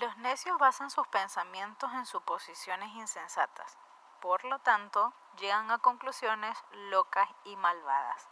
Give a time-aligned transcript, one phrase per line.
[0.00, 3.76] Los necios basan sus pensamientos en suposiciones insensatas.
[4.20, 6.56] Por lo tanto, llegan a conclusiones
[6.90, 8.28] locas y malvadas.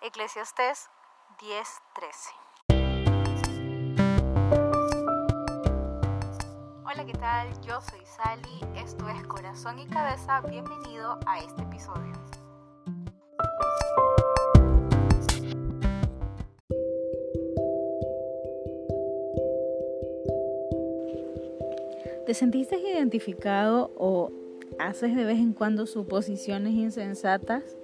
[0.00, 0.88] Eclesiastés
[1.38, 2.32] 10:13.
[6.86, 7.60] Hola, ¿qué tal?
[7.60, 12.12] Yo soy Sally, esto es Corazón y Cabeza, bienvenido a este episodio.
[22.32, 24.32] ¿Te sentiste identificado o
[24.78, 27.76] haces de vez en cuando suposiciones insensatas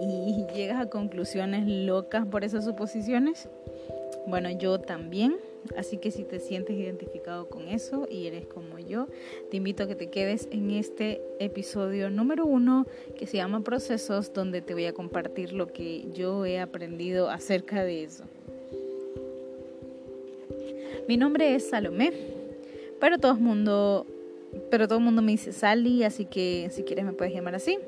[0.00, 3.48] y llegas a conclusiones locas por esas suposiciones?
[4.28, 5.38] Bueno, yo también.
[5.76, 9.08] Así que si te sientes identificado con eso y eres como yo,
[9.50, 12.86] te invito a que te quedes en este episodio número uno
[13.18, 17.82] que se llama Procesos, donde te voy a compartir lo que yo he aprendido acerca
[17.82, 18.22] de eso.
[21.08, 22.39] Mi nombre es Salomé
[23.00, 24.06] pero todo el mundo,
[24.70, 27.78] pero todo el mundo me dice Sally, así que si quieres me puedes llamar así.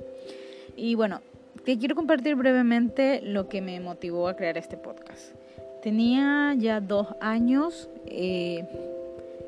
[0.77, 1.21] Y bueno,
[1.65, 5.35] te quiero compartir brevemente lo que me motivó a crear este podcast.
[5.83, 8.65] Tenía ya dos años eh,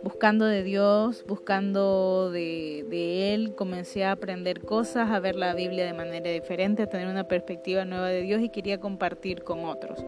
[0.03, 5.87] buscando de Dios, buscando de, de, Él, comencé a aprender cosas, a ver la Biblia
[5.87, 10.05] de manera diferente, a tener una perspectiva nueva de Dios y quería compartir con otros.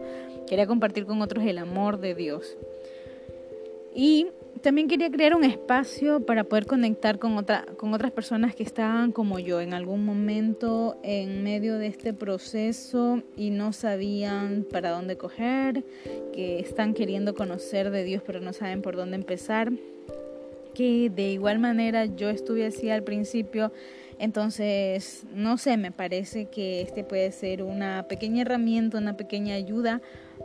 [0.47, 2.57] Quería compartir con otros el amor de Dios.
[3.95, 4.27] Y
[4.61, 9.11] también quería crear un espacio para poder conectar con, otra, con otras personas que estaban
[9.11, 15.17] como yo en algún momento en medio de este proceso y no sabían para dónde
[15.17, 15.83] coger,
[16.33, 19.71] que están queriendo conocer de Dios pero no saben por dónde empezar,
[20.73, 23.71] que de igual manera yo estuve así al principio.
[24.19, 30.01] Entonces, no sé, me parece que este puede ser una pequeña herramienta, una pequeña ayuda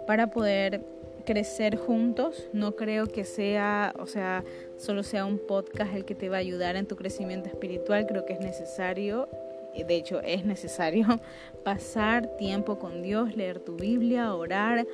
[0.06, 0.84] para poder
[1.24, 2.48] crecer juntos.
[2.52, 4.44] No creo que sea, o sea,
[4.76, 8.06] solo sea un podcast el que te va a ayudar en tu crecimiento espiritual.
[8.06, 9.28] Creo que es necesario,
[9.76, 11.06] de hecho es necesario,
[11.64, 14.86] pasar tiempo con Dios, leer tu Biblia, orar,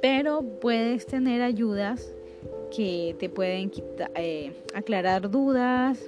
[0.00, 2.14] pero puedes tener ayudas
[2.74, 3.70] que te pueden
[4.14, 5.98] eh, aclarar dudas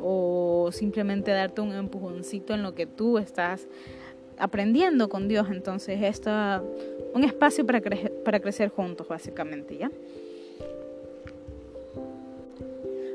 [0.00, 3.66] o simplemente darte un empujoncito en lo que tú estás
[4.36, 5.48] aprendiendo con Dios.
[5.50, 6.30] Entonces, esto
[7.14, 7.80] un espacio para,
[8.24, 9.90] para crecer juntos, básicamente, ¿ya?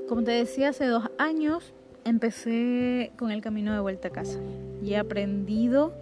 [0.07, 1.73] Como te decía, hace dos años
[2.03, 4.39] empecé con el camino de vuelta a casa
[4.83, 5.93] y he aprendido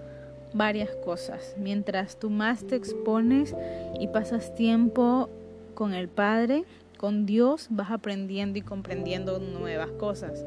[0.54, 1.56] varias cosas.
[1.58, 3.56] Mientras tú más te expones
[4.00, 5.30] y pasas tiempo
[5.74, 6.66] con el Padre,
[6.98, 10.46] con Dios, vas aprendiendo y comprendiendo nuevas cosas.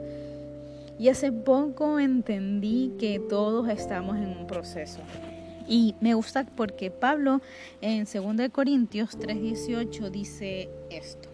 [0.99, 5.01] Y hace poco entendí que todos estamos en un proceso.
[5.69, 7.41] Y me gusta porque Pablo
[7.81, 11.29] en 2 Corintios 3:18 dice esto.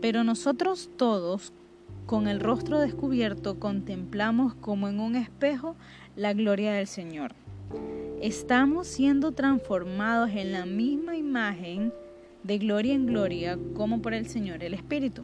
[0.00, 1.52] Pero nosotros todos,
[2.06, 5.76] con el rostro descubierto, contemplamos como en un espejo
[6.16, 7.32] la gloria del Señor.
[8.20, 11.92] Estamos siendo transformados en la misma imagen
[12.42, 15.22] de gloria en gloria como por el Señor el Espíritu.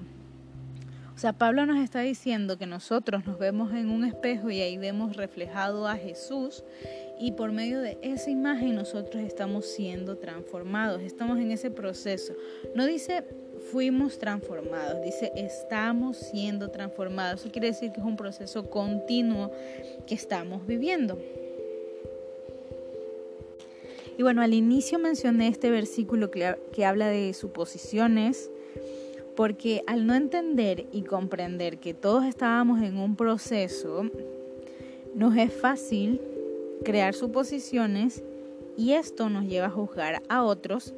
[1.14, 4.76] O sea, Pablo nos está diciendo que nosotros nos vemos en un espejo y ahí
[4.78, 6.64] vemos reflejado a Jesús
[7.18, 12.34] y por medio de esa imagen nosotros estamos siendo transformados, estamos en ese proceso.
[12.74, 13.24] No dice
[13.70, 17.40] fuimos transformados, dice estamos siendo transformados.
[17.40, 19.50] Eso quiere decir que es un proceso continuo
[20.06, 21.18] que estamos viviendo.
[24.16, 28.50] Y bueno, al inicio mencioné este versículo que, habla de suposiciones,
[29.34, 34.08] porque al no entender y comprender que todos estábamos en un proceso,
[35.16, 36.20] nos es fácil
[36.84, 38.22] crear suposiciones
[38.76, 40.94] y esto nos lleva a juzgar a otros,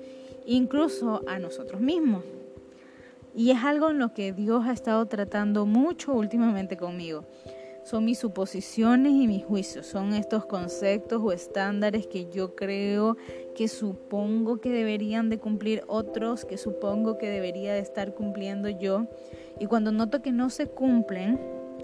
[0.47, 2.25] incluso a nosotros mismos.
[3.35, 7.25] Y es algo en lo que Dios ha estado tratando mucho últimamente conmigo.
[7.85, 13.17] Son mis suposiciones y mis juicios, son estos conceptos o estándares que yo creo
[13.55, 19.07] que supongo que deberían de cumplir otros, que supongo que debería de estar cumpliendo yo.
[19.61, 21.39] Y cuando noto que no se cumplen,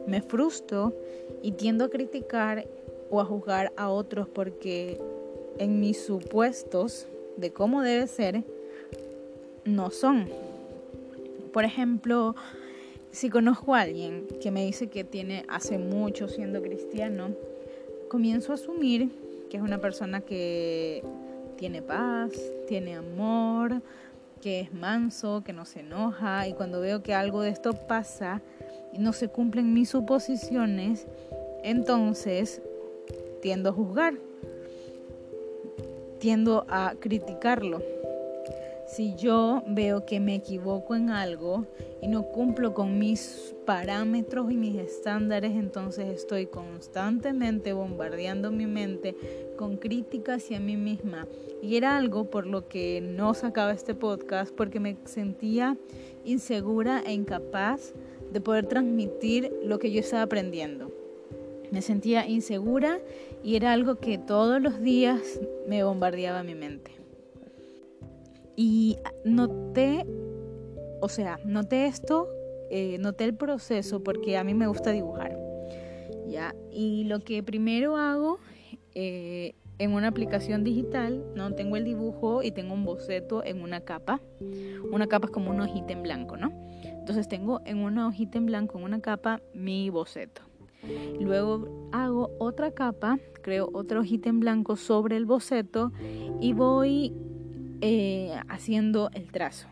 [0.07, 0.97] me frustro
[1.43, 2.67] y tiendo a criticar
[3.13, 4.99] o a juzgar a otros porque
[5.59, 7.07] en mis supuestos
[7.37, 8.43] de cómo debe ser,
[9.67, 10.31] no son.
[11.53, 12.35] Por ejemplo,
[13.11, 17.33] si conozco a alguien que me dice que tiene hace mucho siendo cristiano,
[18.09, 19.11] comienzo a asumir
[19.51, 21.05] que es una persona que
[21.59, 22.33] tiene paz,
[22.67, 23.83] tiene amor,
[24.41, 28.41] que es manso, que no se enoja y cuando veo que algo de esto pasa
[28.95, 31.07] y no se cumplen mis suposiciones,
[31.63, 32.63] entonces
[33.43, 34.15] tiendo a juzgar,
[36.19, 37.83] tiendo a criticarlo.
[38.87, 41.67] si yo veo que me equivoco en algo
[42.03, 49.17] y no cumplo con mis parámetros y mis estándares, entonces estoy constantemente bombardeando mi mente
[49.57, 51.27] con críticas hacia mí misma.
[51.63, 55.79] Y era algo por lo que no sacaba este podcast, porque me sentía
[56.25, 57.95] insegura e incapaz
[58.31, 60.92] de poder transmitir lo que yo estaba aprendiendo.
[61.73, 63.01] Me sentía insegura
[63.43, 66.93] y era algo que todos los días me bombardeaba mi mente.
[68.55, 70.07] Y noté,
[71.01, 72.29] o sea, noté esto,
[72.71, 75.37] eh, noté el proceso porque a mí me gusta dibujar.
[76.29, 76.55] ¿ya?
[76.71, 78.39] Y lo que primero hago
[78.95, 81.55] eh, en una aplicación digital, ¿no?
[81.55, 84.21] Tengo el dibujo y tengo un boceto en una capa.
[84.93, 86.53] Una capa es como una hojita en blanco, ¿no?
[86.85, 90.43] Entonces tengo en una hojita en blanco, en una capa, mi boceto.
[91.21, 95.93] Luego hago otra capa, creo otra hojita en blanco sobre el boceto
[96.41, 97.13] y voy
[97.81, 99.69] eh, haciendo el trazo.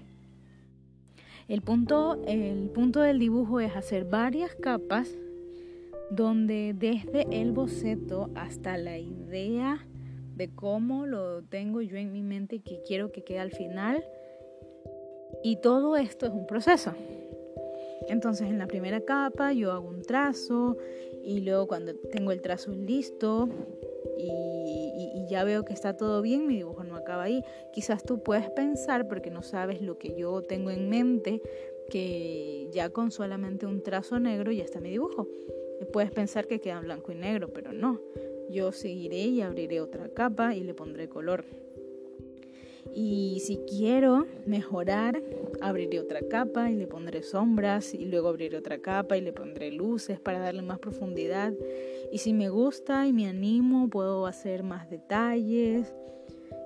[1.48, 5.16] El punto, el punto del dibujo es hacer varias capas
[6.10, 9.84] donde desde el boceto hasta la idea
[10.36, 14.04] de cómo lo tengo yo en mi mente y que quiero que quede al final.
[15.42, 16.94] Y todo esto es un proceso.
[18.08, 20.76] Entonces en la primera capa yo hago un trazo
[21.22, 23.48] y luego cuando tengo el trazo listo
[24.18, 27.42] y, ya veo que está todo bien, mi dibujo no acaba ahí.
[27.72, 31.40] Quizás tú puedes pensar, porque no sabes lo que yo tengo en mente,
[31.88, 35.28] que ya con solamente un trazo negro ya está mi dibujo.
[35.92, 38.00] puedes pensar que queda blanco y negro, pero no.
[38.50, 41.44] Yo seguiré y abriré otra capa y le pondré color.
[42.92, 45.22] Y si quiero mejorar,
[45.60, 49.70] abriré otra capa y le pondré sombras y luego abriré otra capa y le pondré
[49.70, 51.52] luces para darle más profundidad.
[52.10, 55.94] Y si me gusta y me animo, puedo hacer más detalles.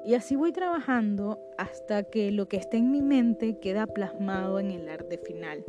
[0.06, 4.70] Y así voy trabajando hasta que lo que esté en mi mente queda plasmado en
[4.70, 5.64] el arte final.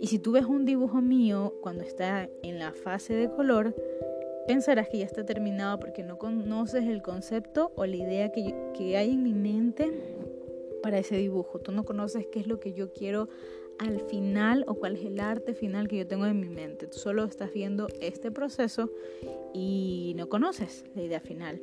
[0.00, 3.74] Y si tú ves un dibujo mío cuando está en la fase de color,
[4.46, 9.10] pensarás que ya está terminado porque no conoces el concepto o la idea que, hay
[9.10, 9.90] en mi mente
[10.82, 11.58] para ese dibujo.
[11.58, 13.28] Tú no conoces qué es lo que yo quiero
[13.78, 16.86] al final o cuál es el arte final que yo tengo en mi mente.
[16.86, 18.90] Tú solo estás viendo este proceso
[19.52, 21.60] y no conoces la idea final.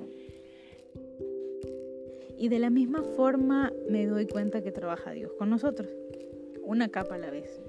[2.38, 5.90] Y de la misma forma me doy cuenta que trabaja Dios con nosotros,
[6.64, 7.62] una capa a la vez.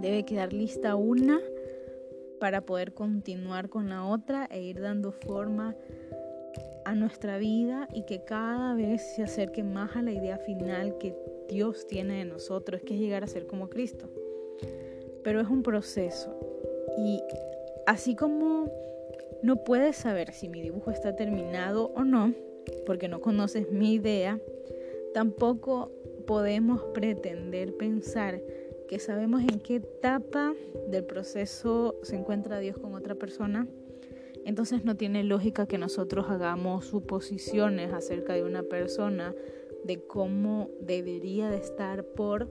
[0.00, 1.38] Debe quedar lista una
[2.42, 5.76] para poder continuar con la otra e ir dando forma
[6.84, 11.14] a nuestra vida y que cada vez se acerque más a la idea final que
[11.48, 14.10] Dios tiene de nosotros, que es llegar a ser como Cristo.
[15.22, 16.36] Pero es un proceso
[16.98, 17.22] y
[17.86, 18.68] así como
[19.44, 22.34] no puedes saber si mi dibujo está terminado o no,
[22.86, 24.40] porque no conoces mi idea,
[25.14, 25.92] tampoco
[26.26, 28.40] podemos pretender pensar
[28.92, 30.52] que sabemos en qué etapa
[30.90, 33.66] del proceso se encuentra Dios con otra persona,
[34.44, 39.34] entonces no tiene lógica que nosotros hagamos suposiciones acerca de una persona,
[39.84, 42.50] de cómo debería de estar por,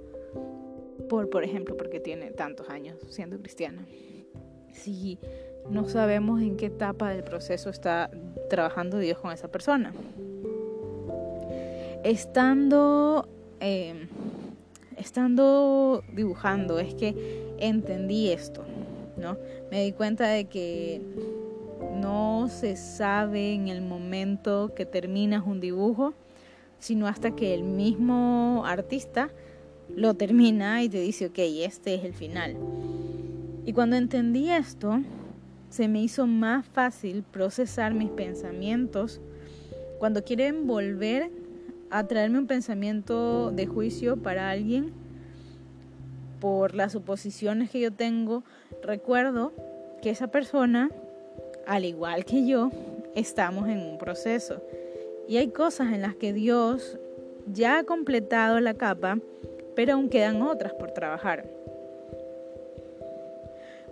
[1.07, 3.85] por, por ejemplo, porque tiene tantos años siendo cristiana.
[4.71, 5.19] Si
[5.69, 8.09] no sabemos en qué etapa del proceso está
[8.49, 9.93] trabajando Dios con esa persona.
[12.03, 13.29] Estando
[13.59, 14.07] eh,
[15.01, 18.63] estando dibujando es que entendí esto,
[19.17, 19.37] ¿no?
[19.69, 21.01] Me di cuenta de que
[21.99, 26.13] no se sabe en el momento que terminas un dibujo,
[26.79, 29.29] sino hasta que el mismo artista
[29.95, 32.55] lo termina y te dice, ok, este es el final.
[33.65, 35.01] Y cuando entendí esto,
[35.69, 39.21] se me hizo más fácil procesar mis pensamientos
[39.99, 41.29] cuando quieren volver
[41.91, 44.93] a traerme un pensamiento de juicio para alguien
[46.39, 48.43] por las suposiciones que yo tengo,
[48.81, 49.53] recuerdo
[50.01, 50.89] que esa persona,
[51.67, 52.71] al igual que yo,
[53.15, 54.61] estamos en un proceso.
[55.27, 56.97] Y hay cosas en las que Dios
[57.45, 59.19] ya ha completado la capa,
[59.75, 61.45] pero aún quedan otras por trabajar.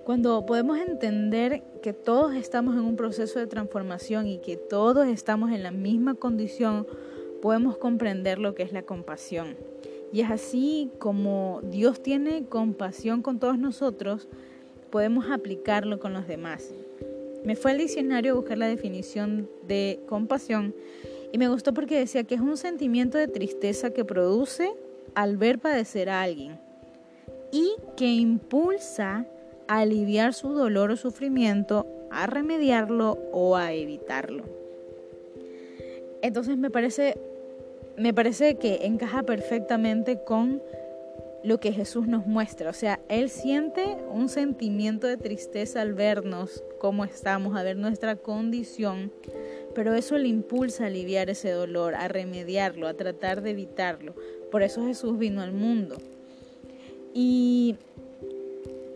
[0.06, 5.52] Cuando podemos entender que todos estamos en un proceso de transformación y que todos estamos
[5.52, 6.88] en la misma condición
[7.42, 9.56] podemos comprender lo que es la compasión.
[10.12, 14.28] Y es así como Dios tiene compasión con todos nosotros,
[14.90, 16.72] podemos aplicarlo con los demás.
[17.44, 20.74] Me fue al diccionario a buscar la definición de compasión
[21.32, 24.74] y me gustó porque decía que es un sentimiento de tristeza que produce
[25.14, 26.60] al ver padecer a alguien
[27.52, 29.26] y que impulsa
[29.68, 34.44] a aliviar su dolor o sufrimiento, a remediarlo o a evitarlo.
[36.22, 37.18] Entonces me parece
[38.00, 40.62] me parece que encaja perfectamente con
[41.44, 42.70] lo que Jesús nos muestra.
[42.70, 48.16] O sea, Él siente un sentimiento de tristeza al vernos cómo estamos, a ver nuestra
[48.16, 49.12] condición,
[49.76, 54.16] pero eso le impulsa a aliviar ese dolor, a remediarlo, a tratar de evitarlo.
[54.52, 55.98] Por eso Jesús vino al mundo.
[57.14, 57.76] ¿Y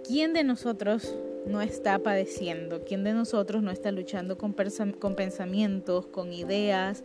[0.05, 1.15] quién de nosotros
[1.45, 2.83] no está padeciendo?
[2.83, 7.03] ¿Quién de nosotros no está luchando con, pensamientos, con ideas,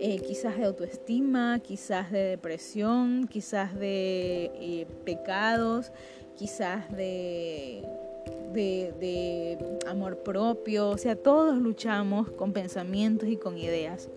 [0.00, 5.92] eh, quizás de autoestima, quizás de depresión, quizás de eh, pecados,
[6.36, 7.82] quizás de,
[8.52, 10.90] de, de amor propio?
[10.90, 14.08] O sea, todos luchamos con pensamientos y con ideas.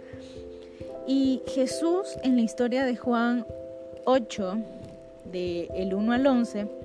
[1.08, 3.46] Y Jesús en la historia de Juan
[4.06, 4.58] 8,
[5.26, 6.81] del el 1 al 11,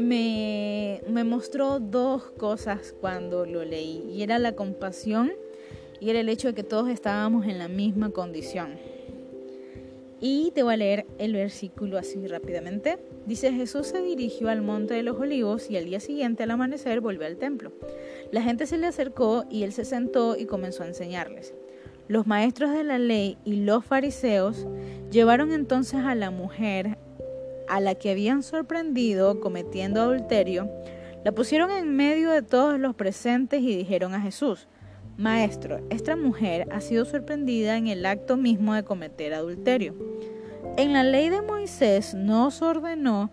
[0.00, 5.32] me, me mostró dos cosas cuando lo leí, y era la compasión
[6.00, 8.78] y era el hecho de que todos estábamos en la misma condición.
[10.22, 12.98] Y te voy a leer el versículo así rápidamente.
[13.24, 17.00] Dice, Jesús se dirigió al monte de los olivos y al día siguiente al amanecer
[17.00, 17.72] volvió al templo.
[18.30, 21.54] La gente se le acercó y él se sentó y comenzó a enseñarles.
[22.06, 24.66] Los maestros de la ley y los fariseos
[25.10, 26.98] llevaron entonces a la mujer
[27.70, 30.70] a la que habían sorprendido cometiendo adulterio,
[31.24, 34.66] la pusieron en medio de todos los presentes y dijeron a Jesús,
[35.16, 39.94] Maestro, esta mujer ha sido sorprendida en el acto mismo de cometer adulterio.
[40.76, 43.30] En la ley de Moisés nos ordenó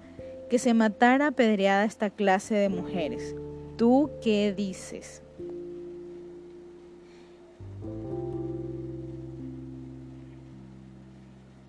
[0.49, 3.35] que se matara apedreada esta clase de mujeres.
[3.77, 5.23] ¿Tú qué dices?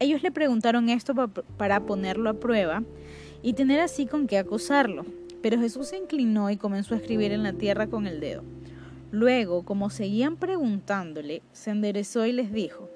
[0.00, 1.14] Ellos le preguntaron esto
[1.57, 2.85] para ponerlo a prueba
[3.43, 5.05] y tener así con qué acusarlo.
[5.43, 8.43] Pero Jesús se inclinó y comenzó a escribir en la tierra con el dedo.
[9.11, 12.90] Luego, como seguían preguntándole, se enderezó y les dijo,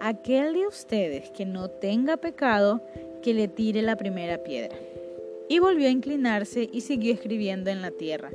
[0.00, 2.82] Aquel de ustedes que no tenga pecado,
[3.22, 4.76] que le tire la primera piedra.
[5.48, 8.30] Y volvió a inclinarse y siguió escribiendo en la tierra.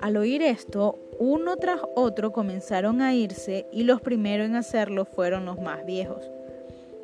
[0.00, 5.44] Al oír esto, uno tras otro comenzaron a irse y los primeros en hacerlo fueron
[5.46, 6.28] los más viejos.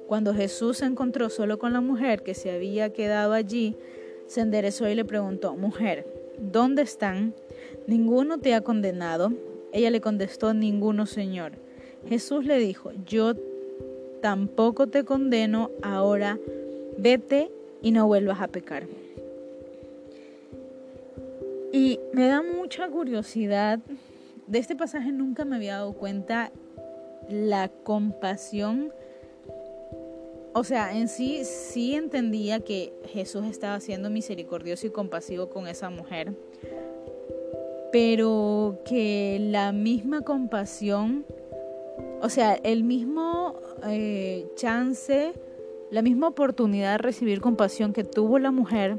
[0.09, 3.77] Cuando Jesús se encontró solo con la mujer que se había quedado allí,
[4.27, 6.07] se enderezó y le preguntó, Mujer,
[6.39, 7.35] ¿dónde están?
[7.87, 9.35] ¿Ninguno te ha condenado?
[9.71, 11.53] Ella le contestó, Ninguno, Señor.
[12.09, 13.35] Jesús le dijo, Yo
[14.23, 16.39] tampoco te condeno, ahora
[16.97, 17.51] vete
[17.83, 18.87] y no vuelvas a pecar.
[21.71, 23.79] Y me da mucha curiosidad,
[24.47, 26.51] de este pasaje nunca me había dado cuenta
[27.29, 28.91] la compasión
[30.53, 35.91] o sea, en sí sí entendía que Jesús estaba siendo misericordioso y compasivo con esa
[35.91, 36.33] mujer,
[37.93, 41.25] pero que la misma compasión,
[42.21, 45.33] o sea, el mismo eh, chance,
[45.91, 48.99] la misma oportunidad de recibir compasión que tuvo la mujer,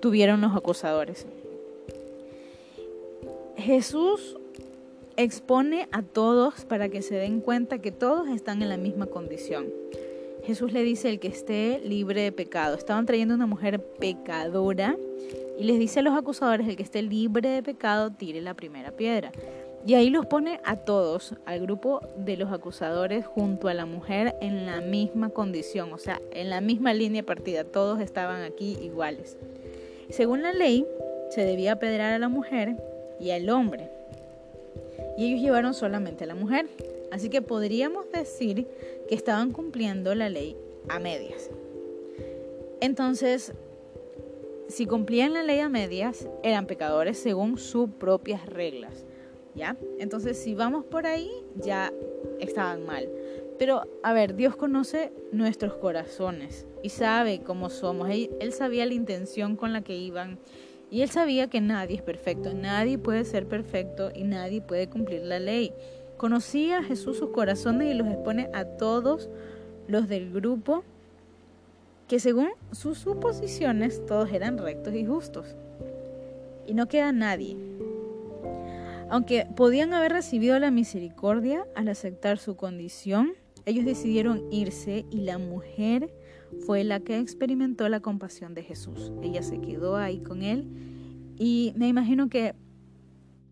[0.00, 1.26] tuvieron los acusadores.
[3.56, 4.36] Jesús
[5.16, 9.66] expone a todos para que se den cuenta que todos están en la misma condición.
[10.46, 12.76] Jesús le dice el que esté libre de pecado.
[12.76, 14.96] Estaban trayendo una mujer pecadora
[15.58, 18.92] y les dice a los acusadores el que esté libre de pecado tire la primera
[18.92, 19.32] piedra.
[19.84, 24.36] Y ahí los pone a todos, al grupo de los acusadores junto a la mujer
[24.40, 29.36] en la misma condición, o sea, en la misma línea partida, todos estaban aquí iguales.
[30.10, 30.86] Según la ley,
[31.30, 32.76] se debía apedrear a la mujer
[33.18, 33.90] y al hombre.
[35.18, 36.66] Y ellos llevaron solamente a la mujer.
[37.16, 38.68] Así que podríamos decir
[39.08, 40.54] que estaban cumpliendo la ley
[40.86, 41.48] a medias.
[42.82, 43.54] Entonces,
[44.68, 49.06] si cumplían la ley a medias, eran pecadores según sus propias reglas.
[49.54, 49.78] ¿Ya?
[49.98, 51.90] Entonces, si vamos por ahí, ya
[52.38, 53.08] estaban mal.
[53.58, 58.10] Pero, a ver, Dios conoce nuestros corazones y sabe cómo somos.
[58.10, 60.38] Él, él, sabía la intención con la que iban
[60.90, 65.22] y él sabía que nadie es perfecto, nadie puede ser perfecto y nadie puede cumplir
[65.22, 65.72] la ley.
[66.16, 69.28] Conocía a Jesús sus corazones y los expone a todos
[69.86, 70.82] los del grupo
[72.08, 75.56] que según sus suposiciones todos eran rectos y justos.
[76.66, 77.56] Y no queda nadie.
[79.08, 85.38] Aunque podían haber recibido la misericordia al aceptar su condición, ellos decidieron irse y la
[85.38, 86.12] mujer
[86.64, 89.12] fue la que experimentó la compasión de Jesús.
[89.22, 90.66] Ella se quedó ahí con él
[91.38, 92.54] y me imagino que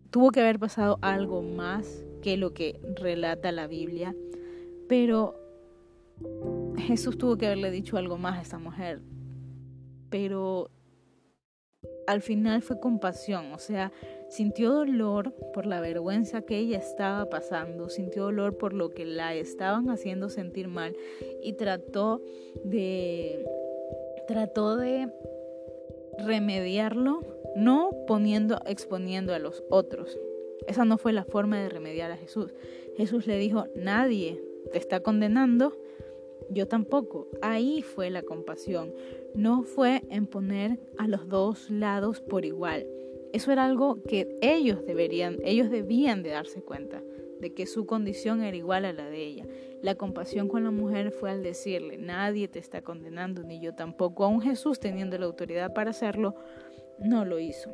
[0.09, 4.15] tuvo que haber pasado algo más que lo que relata la Biblia,
[4.89, 5.35] pero
[6.75, 8.99] Jesús tuvo que haberle dicho algo más a esta mujer,
[10.09, 10.71] pero
[12.07, 13.91] al final fue compasión, o sea,
[14.27, 19.35] Sintió dolor por la vergüenza que ella estaba pasando, sintió dolor por lo que la
[19.35, 20.95] estaban haciendo sentir mal
[21.43, 22.21] y trató
[22.63, 23.45] de
[24.27, 25.09] trató de
[26.17, 27.21] remediarlo
[27.55, 30.17] no poniendo exponiendo a los otros.
[30.67, 32.53] Esa no fue la forma de remediar a Jesús.
[32.97, 35.77] Jesús le dijo, "Nadie te está condenando,
[36.49, 38.93] yo tampoco." Ahí fue la compasión.
[39.35, 42.87] No fue en poner a los dos lados por igual.
[43.33, 47.03] Eso era algo que ellos deberían, ellos debían de darse cuenta
[47.39, 49.45] de que su condición era igual a la de ella.
[49.81, 54.23] La compasión con la mujer fue al decirle, nadie te está condenando, ni yo tampoco.
[54.23, 56.35] Aún Jesús, teniendo la autoridad para hacerlo,
[56.97, 57.69] no lo hizo.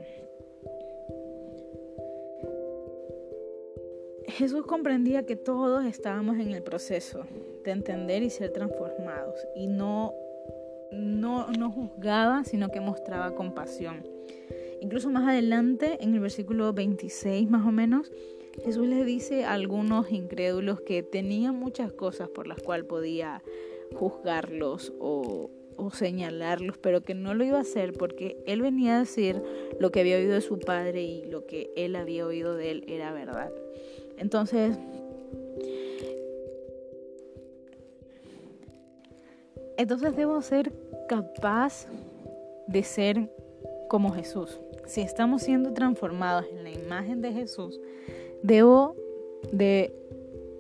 [4.42, 7.28] Jesús comprendía que todos estábamos en el proceso
[7.64, 10.16] de entender y ser transformados y no,
[10.92, 14.02] no, no juzgaba, sino que mostraba compasión.
[14.82, 18.12] Incluso más adelante, en el versículo 26 más o menos,
[18.66, 23.44] Jesús les dice a algunos incrédulos que tenían muchas cosas por las cuales podía
[23.94, 29.00] juzgarlos o, o señalarlos, pero que no lo iba a hacer porque él venía a
[29.02, 29.40] decir
[29.80, 32.84] lo que había oído de su padre y lo que él había oído de él
[32.88, 33.52] era verdad.
[34.18, 34.78] Entonces,
[39.78, 40.72] entonces debo ser
[41.08, 41.88] capaz
[42.68, 43.30] de ser
[43.90, 44.60] como Jesús.
[44.86, 47.80] Si estamos siendo transformados en la imagen de Jesús,
[48.44, 48.96] debo
[49.52, 49.94] de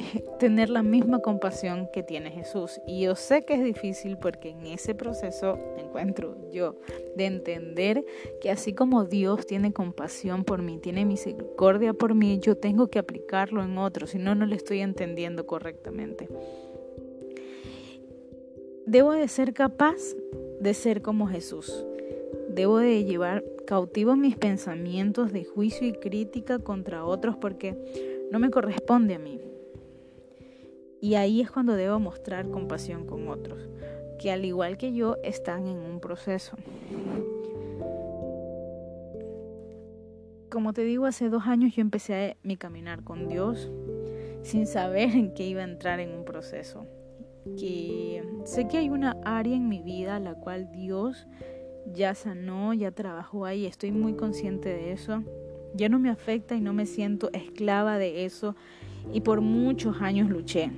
[0.39, 2.81] tener la misma compasión que tiene Jesús.
[2.87, 6.75] Y yo sé que es difícil porque en ese proceso me encuentro yo
[7.15, 8.05] de entender
[8.41, 12.99] que así como Dios tiene compasión por mí, tiene misericordia por mí, yo tengo que
[12.99, 16.27] aplicarlo en otros, si no, no le estoy entendiendo correctamente.
[18.85, 19.97] Debo de ser capaz
[20.59, 21.85] de ser como Jesús.
[22.49, 27.77] Debo de llevar cautivo mis pensamientos de juicio y crítica contra otros porque
[28.31, 29.39] no me corresponde a mí.
[31.03, 33.67] Y ahí es cuando debo mostrar compasión con otros,
[34.19, 36.55] que al igual que yo están en un proceso.
[40.51, 43.71] Como te digo, hace dos años yo empecé mi caminar con Dios
[44.43, 46.85] sin saber en qué iba a entrar en un proceso.
[47.57, 51.25] Que sé que hay una área en mi vida la cual Dios
[51.91, 55.23] ya sanó, ya trabajó ahí, estoy muy consciente de eso.
[55.73, 58.55] Ya no me afecta y no me siento esclava de eso
[59.11, 60.69] y por muchos años luché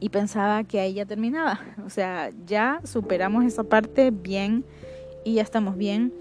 [0.00, 1.60] y pensaba que ahí ya terminaba.
[1.84, 4.64] O sea, ya superamos esa parte bien
[5.24, 6.12] y ya estamos bien.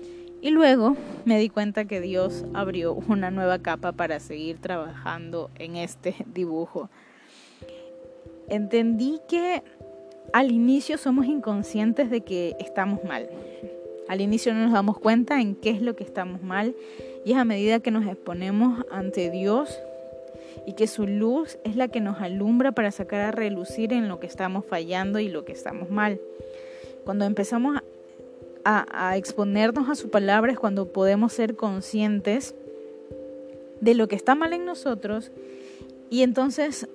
[0.41, 5.77] Y luego me di cuenta que Dios abrió una nueva capa para seguir trabajando en
[5.77, 6.89] este dibujo.
[8.49, 9.63] Entendí que
[10.33, 13.29] al inicio somos inconscientes de que estamos mal.
[14.07, 16.75] Al inicio no nos damos cuenta en qué es lo que estamos mal
[17.25, 19.79] y es a medida que nos exponemos ante Dios
[20.65, 24.19] y que su luz es la que nos alumbra para sacar a relucir en lo
[24.19, 26.19] que estamos fallando y lo que estamos mal.
[27.05, 27.77] Cuando empezamos
[28.65, 32.53] a, exponernos a su palabra es cuando podemos ser conscientes
[33.81, 35.31] de lo que está mal en nosotros
[36.09, 36.87] y entonces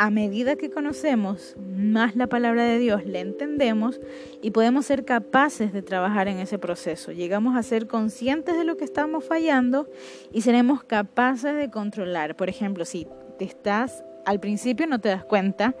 [0.00, 4.00] a medida que conocemos más la palabra de Dios, la entendemos
[4.40, 7.12] y podemos ser capaces de trabajar en ese proceso.
[7.12, 9.90] Llegamos a ser conscientes de lo que estamos fallando
[10.32, 12.34] y seremos capaces de controlar.
[12.34, 13.06] Por ejemplo, si
[13.38, 15.74] te estás, al principio no te das cuenta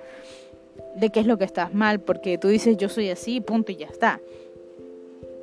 [0.96, 3.76] de qué es lo que estás mal, porque tú dices yo soy así, punto y
[3.76, 4.20] ya está.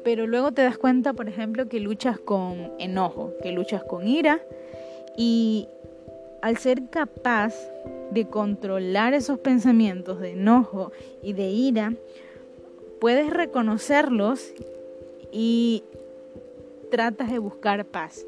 [0.04, 4.40] Pero luego te das cuenta, por ejemplo, que luchas con enojo, que luchas con ira
[5.18, 5.68] y
[6.44, 7.56] al ser capaz
[8.12, 10.92] de controlar esos pensamientos de enojo
[11.22, 11.94] y de ira,
[13.00, 14.54] puedes reconocerlos
[15.32, 15.84] y
[16.90, 18.26] tratas de buscar paz.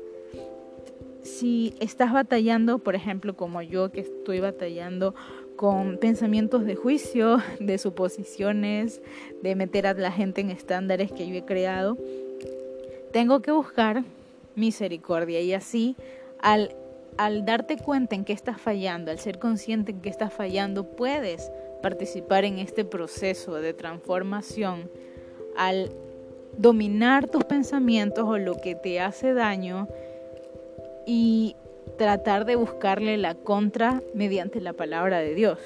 [1.23, 5.15] Si estás batallando, por ejemplo, como yo que estoy batallando
[5.55, 9.01] con pensamientos de juicio, de suposiciones,
[9.41, 11.97] de meter a la gente en estándares que yo he creado,
[13.11, 14.03] tengo que buscar
[14.55, 15.95] misericordia y así
[16.41, 16.75] al
[17.19, 21.51] al darte cuenta en qué estás fallando, al ser consciente en qué estás fallando, puedes
[21.81, 24.89] participar en este proceso de transformación
[25.57, 25.91] al
[26.57, 29.89] dominar tus pensamientos o lo que te hace daño
[31.05, 31.57] y
[31.97, 35.59] tratar de buscarle la contra mediante la palabra de Dios.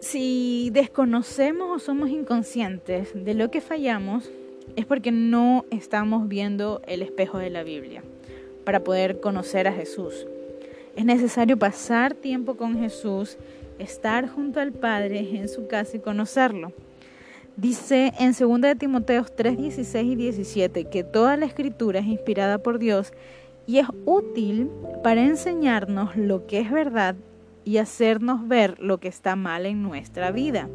[0.00, 4.30] Si desconocemos o somos inconscientes de lo que fallamos,
[4.76, 8.02] es porque no estamos viendo el espejo de la Biblia
[8.64, 10.26] para poder conocer a Jesús.
[10.96, 13.36] Es necesario pasar tiempo con Jesús,
[13.78, 16.72] estar junto al Padre en su casa y conocerlo.
[17.56, 22.58] Dice en 2 de Timoteo 3, 16 y 17 que toda la escritura es inspirada
[22.58, 23.12] por Dios
[23.66, 24.70] y es útil
[25.02, 27.16] para enseñarnos lo que es verdad
[27.64, 30.68] y hacernos ver lo que está mal en nuestra vida.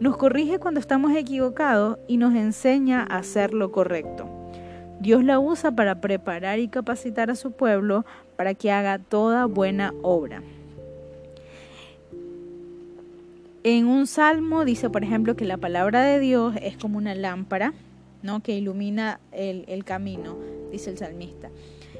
[0.00, 4.28] Nos corrige cuando estamos equivocados y nos enseña a hacer lo correcto.
[5.00, 8.04] Dios la usa para preparar y capacitar a su pueblo
[8.36, 10.42] para que haga toda buena obra.
[13.64, 17.74] En un salmo dice, por ejemplo, que la palabra de Dios es como una lámpara,
[18.22, 18.40] ¿no?
[18.40, 20.36] Que ilumina el, el camino,
[20.70, 21.50] dice el salmista.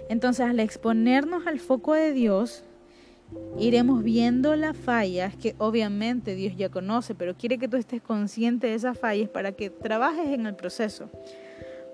[0.08, 2.64] Entonces, al exponernos al foco de Dios,
[3.58, 8.68] iremos viendo las fallas que obviamente Dios ya conoce, pero quiere que tú estés consciente
[8.68, 11.10] de esas fallas para que trabajes en el proceso.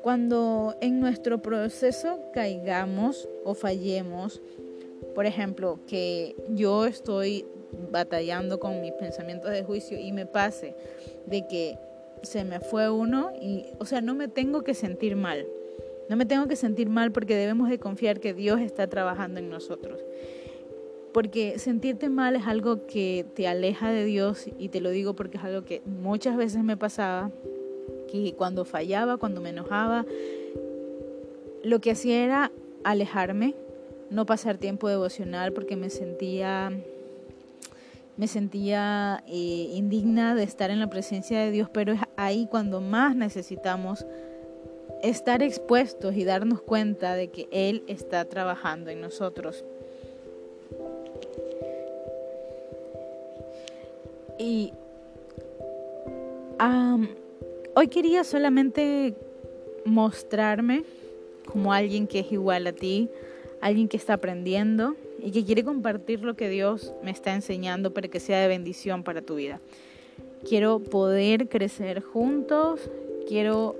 [0.03, 4.43] Cuando en nuestro proceso caigamos o fallemos,
[5.15, 7.47] por ejemplo, que yo estoy
[7.91, 10.75] batallando con mis pensamientos de juicio y me pase
[11.27, 11.79] de que
[12.23, 15.47] se me fue uno y, o sea, no me tengo que sentir mal.
[16.09, 19.49] No me tengo que sentir mal porque debemos de confiar que Dios está trabajando en
[19.49, 20.01] nosotros.
[21.15, 25.39] Porque sentirte mal es algo que te aleja de Dios y te lo digo porque
[25.39, 27.31] es algo que muchas veces me pasaba,
[28.11, 30.05] que cuando fallaba, cuando me enojaba,
[31.63, 33.55] lo que hacía era alejarme,
[34.11, 36.73] no pasar tiempo devocional porque me sentía
[38.17, 42.81] me sentía eh, indigna de estar en la presencia de Dios, pero es ahí cuando
[42.81, 44.05] más necesitamos
[45.03, 49.65] estar expuestos y darnos cuenta de que Él está trabajando en nosotros.
[54.39, 54.73] Y
[57.75, 59.15] hoy quería solamente
[59.85, 60.85] mostrarme
[61.47, 63.09] como alguien que es igual a ti,
[63.61, 68.09] alguien que está aprendiendo y que quiere compartir lo que Dios me está enseñando para
[68.09, 69.61] que sea de bendición para tu vida.
[70.47, 72.91] Quiero poder crecer juntos,
[73.27, 73.77] quiero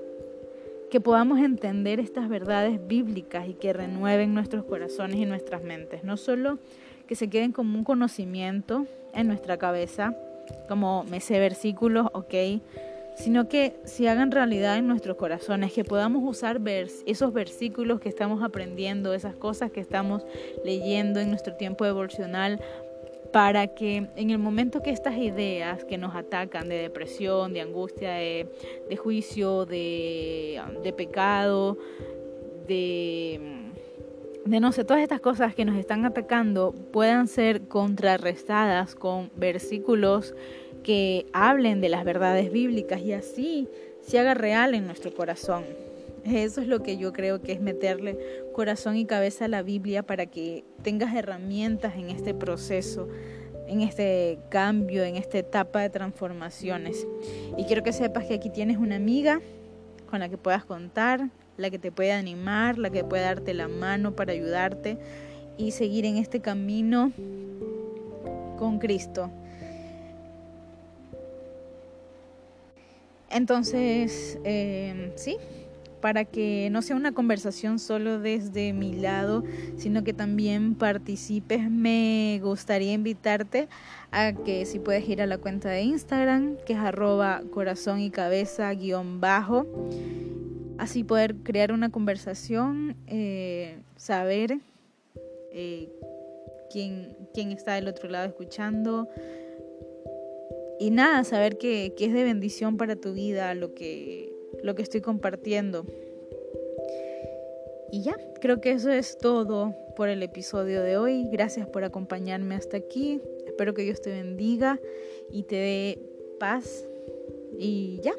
[0.89, 6.17] que podamos entender estas verdades bíblicas y que renueven nuestros corazones y nuestras mentes, no
[6.17, 6.59] solo
[7.07, 10.15] que se queden como un conocimiento en nuestra cabeza,
[10.67, 12.33] como me sé versículos, ok,
[13.15, 16.59] sino que se hagan realidad en nuestros corazones, que podamos usar
[17.05, 20.25] esos versículos que estamos aprendiendo, esas cosas que estamos
[20.63, 22.59] leyendo en nuestro tiempo devocional,
[23.31, 28.13] para que en el momento que estas ideas que nos atacan de depresión, de angustia,
[28.13, 28.47] de,
[28.97, 31.77] juicio, de pecado,
[32.67, 33.64] de
[34.45, 40.35] de no sé, todas estas cosas que nos están atacando puedan ser contrarrestadas con versículos
[40.83, 43.67] que hablen de las verdades bíblicas y así
[44.01, 45.63] se haga real en nuestro corazón.
[46.23, 48.19] Eso es lo que yo creo que es meterle
[48.53, 53.07] corazón y cabeza a la Biblia para que tengas herramientas en este proceso,
[53.67, 57.07] en este cambio, en esta etapa de transformaciones.
[57.57, 59.41] Y quiero que sepas que aquí tienes una amiga
[60.09, 63.67] con la que puedas contar, la que te puede animar, la que puede darte la
[63.67, 64.97] mano para ayudarte
[65.57, 67.11] y seguir en este camino
[68.57, 69.31] con Cristo.
[73.29, 75.37] Entonces, em, sí,
[75.99, 79.43] para que no sea una conversación solo desde mi lado,
[79.75, 83.67] sino que también participes, me gustaría invitarte
[84.11, 88.11] a que si puedes ir a la cuenta de Instagram, que es arroba corazón y
[88.11, 89.65] cabeza guion bajo,
[90.77, 94.59] así poder crear una conversación, eh, saber
[95.51, 95.89] eh,
[96.71, 99.07] quién, quién está del otro lado escuchando,
[100.79, 105.01] y nada, saber que, es de bendición para tu vida lo que, lo que estoy
[105.01, 105.85] compartiendo.
[107.91, 111.27] Y ya, creo que eso es todo por el episodio de hoy.
[111.31, 113.21] Gracias por acompañarme hasta aquí.
[113.45, 114.79] Espero que Dios te bendiga
[115.31, 115.99] y te dé
[116.39, 116.85] paz.
[117.57, 118.13] Y ya,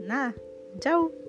[0.00, 0.34] nada,
[0.80, 1.19] chao.